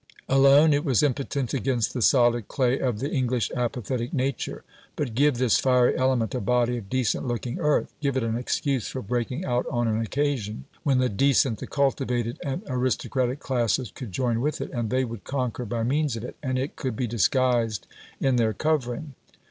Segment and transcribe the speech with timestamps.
[0.27, 4.63] Alone it was impotent against the solid clay of the English apathetic nature.
[4.95, 8.87] But give this fiery element a body of decent looking earth; give it an excuse
[8.87, 14.11] for breaking out on an occasion, when the decent, the cultivated, and aristocratic classes could
[14.11, 17.05] join with it, and they would conquer by means of it, and it could be
[17.05, 17.85] disguised
[18.19, 19.13] in their covering.